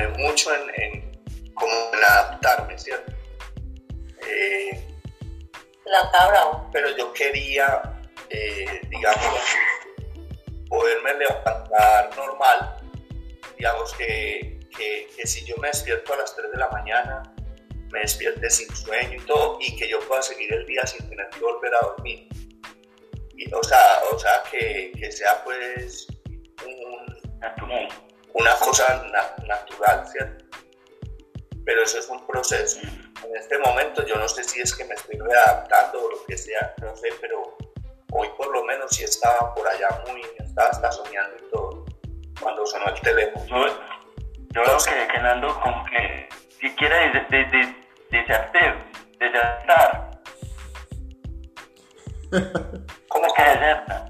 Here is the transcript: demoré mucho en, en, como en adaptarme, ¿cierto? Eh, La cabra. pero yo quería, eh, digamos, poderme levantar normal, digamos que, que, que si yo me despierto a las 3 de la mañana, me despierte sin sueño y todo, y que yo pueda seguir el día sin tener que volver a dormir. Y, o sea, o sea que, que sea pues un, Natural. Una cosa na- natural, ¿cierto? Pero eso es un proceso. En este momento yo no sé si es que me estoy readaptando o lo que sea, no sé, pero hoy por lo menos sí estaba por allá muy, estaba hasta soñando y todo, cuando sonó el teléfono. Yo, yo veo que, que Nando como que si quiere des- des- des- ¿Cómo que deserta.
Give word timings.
demoré 0.00 0.22
mucho 0.22 0.50
en, 0.54 0.82
en, 0.82 1.22
como 1.54 1.72
en 1.92 2.04
adaptarme, 2.04 2.78
¿cierto? 2.78 3.12
Eh, 4.26 4.84
La 5.84 6.10
cabra. 6.10 6.68
pero 6.72 6.96
yo 6.96 7.12
quería, 7.12 7.82
eh, 8.28 8.80
digamos, 8.88 9.42
poderme 10.68 11.14
levantar 11.14 12.10
normal, 12.16 12.76
digamos 13.56 13.92
que, 13.94 14.60
que, 14.76 15.08
que 15.16 15.26
si 15.26 15.44
yo 15.44 15.56
me 15.56 15.68
despierto 15.68 16.14
a 16.14 16.18
las 16.18 16.34
3 16.36 16.52
de 16.52 16.58
la 16.58 16.68
mañana, 16.68 17.22
me 17.92 18.00
despierte 18.00 18.48
sin 18.50 18.74
sueño 18.74 19.20
y 19.20 19.26
todo, 19.26 19.58
y 19.60 19.76
que 19.76 19.88
yo 19.88 19.98
pueda 20.00 20.22
seguir 20.22 20.52
el 20.52 20.64
día 20.66 20.86
sin 20.86 21.08
tener 21.08 21.28
que 21.30 21.40
volver 21.40 21.74
a 21.74 21.80
dormir. 21.80 22.28
Y, 23.36 23.52
o 23.52 23.62
sea, 23.62 24.00
o 24.12 24.18
sea 24.18 24.42
que, 24.50 24.92
que 24.98 25.10
sea 25.10 25.42
pues 25.42 26.06
un, 26.64 27.20
Natural. 27.40 27.88
Una 28.40 28.54
cosa 28.56 29.02
na- 29.12 29.46
natural, 29.46 30.06
¿cierto? 30.08 30.44
Pero 31.64 31.82
eso 31.82 31.98
es 31.98 32.08
un 32.08 32.26
proceso. 32.26 32.80
En 32.80 33.36
este 33.36 33.58
momento 33.58 34.04
yo 34.06 34.16
no 34.16 34.28
sé 34.28 34.42
si 34.44 34.60
es 34.60 34.74
que 34.74 34.84
me 34.84 34.94
estoy 34.94 35.18
readaptando 35.18 36.04
o 36.04 36.10
lo 36.10 36.24
que 36.24 36.36
sea, 36.36 36.74
no 36.82 36.96
sé, 36.96 37.08
pero 37.20 37.56
hoy 38.12 38.28
por 38.36 38.50
lo 38.52 38.64
menos 38.64 38.90
sí 38.96 39.04
estaba 39.04 39.54
por 39.54 39.68
allá 39.68 39.88
muy, 40.08 40.22
estaba 40.38 40.70
hasta 40.70 40.90
soñando 40.90 41.36
y 41.36 41.50
todo, 41.50 41.84
cuando 42.40 42.66
sonó 42.66 42.86
el 42.86 43.00
teléfono. 43.00 43.44
Yo, 43.46 43.66
yo 44.54 44.62
veo 44.62 44.78
que, 44.78 45.12
que 45.12 45.18
Nando 45.20 45.60
como 45.60 45.84
que 45.86 46.28
si 46.60 46.74
quiere 46.76 47.10
des- 47.10 47.28
des- 47.28 47.50
des- 47.52 47.76
¿Cómo 53.08 53.32
que 53.34 53.42
deserta. 53.42 54.09